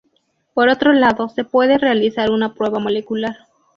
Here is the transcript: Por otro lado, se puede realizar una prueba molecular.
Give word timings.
Por 0.55 0.69
otro 0.69 0.93
lado, 0.93 1.29
se 1.29 1.43
puede 1.45 1.77
realizar 1.77 2.31
una 2.31 2.55
prueba 2.55 2.79
molecular. 2.79 3.35